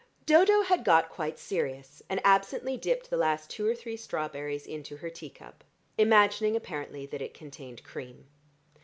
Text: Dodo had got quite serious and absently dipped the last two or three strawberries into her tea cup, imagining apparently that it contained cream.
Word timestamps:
Dodo 0.25 0.63
had 0.63 0.83
got 0.83 1.09
quite 1.09 1.37
serious 1.37 2.01
and 2.09 2.19
absently 2.23 2.75
dipped 2.75 3.11
the 3.11 3.17
last 3.17 3.51
two 3.51 3.67
or 3.67 3.75
three 3.75 3.95
strawberries 3.95 4.65
into 4.65 4.95
her 4.97 5.11
tea 5.11 5.29
cup, 5.29 5.63
imagining 5.95 6.55
apparently 6.55 7.05
that 7.05 7.21
it 7.21 7.35
contained 7.35 7.83
cream. 7.83 8.25